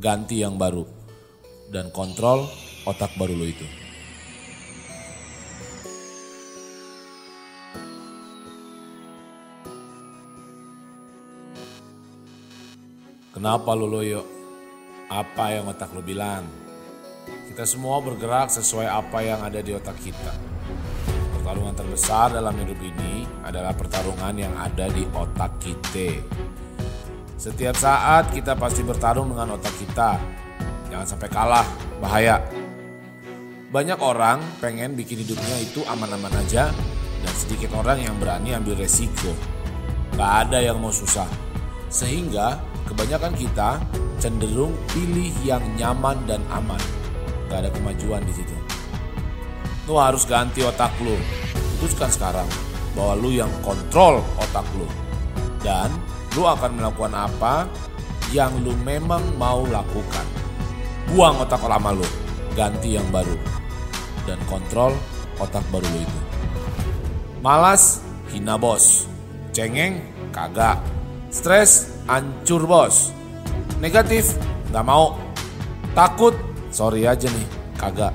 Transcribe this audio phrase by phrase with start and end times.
[0.00, 0.82] ganti yang baru.
[1.70, 2.48] Dan kontrol
[2.88, 3.68] otak baru lo itu.
[13.30, 14.26] Kenapa lo loyo?
[15.06, 16.44] Apa yang otak lo bilang?
[17.46, 20.34] Kita semua bergerak sesuai apa yang ada di otak kita.
[21.38, 26.20] Pertarungan terbesar dalam hidup ini adalah pertarungan yang ada di otak kita.
[27.40, 30.20] Setiap saat kita pasti bertarung dengan otak kita.
[30.92, 31.64] Jangan sampai kalah,
[31.96, 32.36] bahaya.
[33.72, 36.68] Banyak orang pengen bikin hidupnya itu aman-aman aja
[37.24, 39.32] dan sedikit orang yang berani ambil resiko.
[40.20, 41.24] Gak ada yang mau susah.
[41.88, 43.80] Sehingga kebanyakan kita
[44.20, 46.82] cenderung pilih yang nyaman dan aman.
[47.48, 48.52] Gak ada kemajuan di situ.
[49.88, 51.16] Lu harus ganti otak lu.
[51.80, 52.48] Putuskan sekarang
[52.92, 54.84] bahwa lu yang kontrol otak lu.
[55.64, 55.88] Dan
[56.38, 57.66] lu akan melakukan apa
[58.30, 60.26] yang lu memang mau lakukan.
[61.10, 62.06] Buang otak lama lu,
[62.54, 63.34] ganti yang baru.
[64.22, 64.94] Dan kontrol
[65.42, 66.20] otak baru lu itu.
[67.42, 69.10] Malas, hina bos.
[69.50, 69.98] Cengeng,
[70.30, 70.78] kagak.
[71.34, 73.10] Stres, hancur bos.
[73.82, 74.38] Negatif,
[74.70, 75.18] nggak mau.
[75.98, 76.38] Takut,
[76.70, 78.14] sorry aja nih, kagak.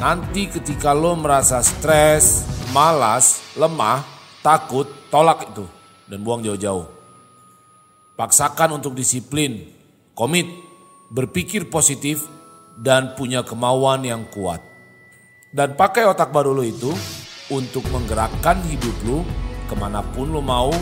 [0.00, 4.00] Nanti ketika lo merasa stres, malas, lemah,
[4.40, 5.77] takut, tolak itu
[6.08, 6.88] dan buang jauh-jauh.
[8.18, 9.68] Paksakan untuk disiplin,
[10.16, 10.48] komit,
[11.12, 12.26] berpikir positif,
[12.74, 14.64] dan punya kemauan yang kuat.
[15.54, 16.90] Dan pakai otak baru lo itu
[17.48, 19.24] untuk menggerakkan hidup lo
[19.68, 20.72] ke mana pun lo mau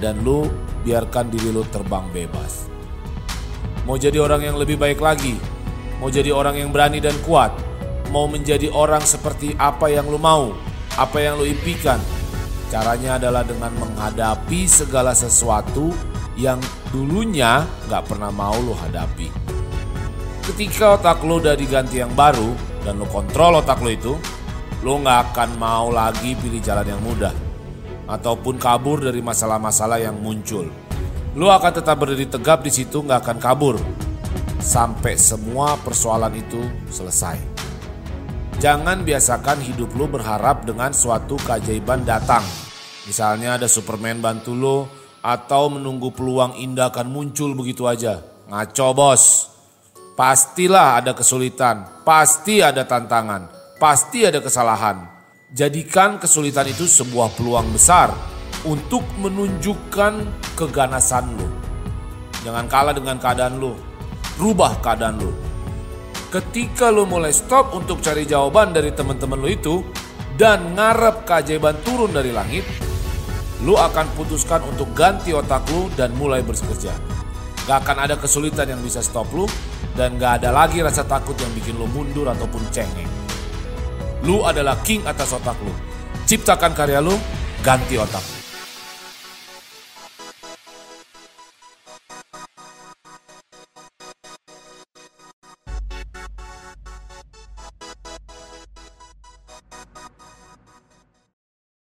[0.00, 0.48] dan lo
[0.84, 2.68] biarkan diri lo terbang bebas.
[3.84, 5.36] Mau jadi orang yang lebih baik lagi,
[6.00, 7.52] mau jadi orang yang berani dan kuat,
[8.08, 10.56] mau menjadi orang seperti apa yang lo mau,
[10.96, 12.00] apa yang lo impikan,
[12.72, 15.94] Caranya adalah dengan menghadapi segala sesuatu
[16.34, 16.58] yang
[16.90, 19.30] dulunya gak pernah mau lo hadapi.
[20.44, 22.52] Ketika otak lo udah diganti yang baru
[22.84, 24.12] dan lo kontrol otak lo itu,
[24.84, 27.32] lo gak akan mau lagi pilih jalan yang mudah
[28.04, 30.68] ataupun kabur dari masalah-masalah yang muncul.
[31.34, 33.76] Lo akan tetap berdiri tegap di situ gak akan kabur
[34.60, 36.60] sampai semua persoalan itu
[36.92, 37.63] selesai.
[38.62, 42.42] Jangan biasakan hidup lo berharap dengan suatu keajaiban datang.
[43.04, 44.78] Misalnya ada Superman bantu lo
[45.24, 48.22] atau menunggu peluang indah akan muncul begitu aja.
[48.48, 49.24] Ngaco bos.
[50.14, 53.50] Pastilah ada kesulitan, pasti ada tantangan,
[53.82, 55.10] pasti ada kesalahan.
[55.50, 58.14] Jadikan kesulitan itu sebuah peluang besar
[58.62, 60.14] untuk menunjukkan
[60.54, 61.50] keganasan lo.
[62.46, 63.74] Jangan kalah dengan keadaan lo.
[64.38, 65.53] Rubah keadaan lo.
[66.34, 69.86] Ketika lo mulai stop untuk cari jawaban dari teman-teman lo itu
[70.34, 72.66] dan ngarep keajaiban turun dari langit,
[73.62, 76.90] lo akan putuskan untuk ganti otak lo dan mulai bekerja.
[77.70, 79.46] Gak akan ada kesulitan yang bisa stop lo
[79.94, 83.06] dan gak ada lagi rasa takut yang bikin lo mundur ataupun cengeng.
[84.26, 85.70] Lu adalah king atas otak lu.
[86.26, 87.14] Ciptakan karya lu,
[87.62, 88.43] ganti otak.